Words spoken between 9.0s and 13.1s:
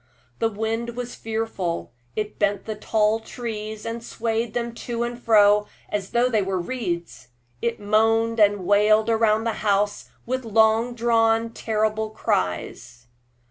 round the house with long drawn, terrible cries.